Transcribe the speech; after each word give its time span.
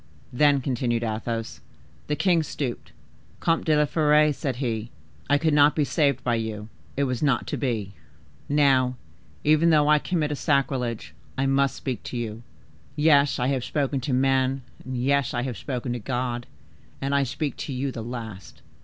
"Then," 0.33 0.61
continued 0.61 1.03
Athos, 1.03 1.61
"the 2.07 2.15
king 2.15 2.41
stooped. 2.41 2.91
'Comte 3.39 3.65
de 3.65 3.77
la 3.77 3.85
Fere,' 3.85 4.33
said 4.33 4.55
he, 4.55 4.89
'I 5.29 5.37
could 5.37 5.53
not 5.53 5.75
be 5.75 5.83
saved 5.83 6.23
by 6.23 6.33
you: 6.33 6.69
it 6.97 7.03
was 7.03 7.21
not 7.21 7.45
to 7.45 7.55
be. 7.55 7.93
Now, 8.49 8.95
even 9.43 9.69
though 9.69 9.87
I 9.87 9.99
commit 9.99 10.31
a 10.31 10.35
sacrilege, 10.35 11.13
I 11.37 11.45
must 11.45 11.75
speak 11.75 12.01
to 12.05 12.17
you. 12.17 12.41
Yes, 12.95 13.37
I 13.37 13.45
have 13.49 13.63
spoken 13.63 13.99
to 14.01 14.11
men—yes, 14.11 15.35
I 15.35 15.43
have 15.43 15.55
spoken 15.55 15.93
to 15.93 15.99
God, 15.99 16.47
and 16.99 17.13
I 17.13 17.21
speak 17.21 17.55
to 17.57 17.71
you 17.71 17.91
the 17.91 18.01
last. 18.01 18.63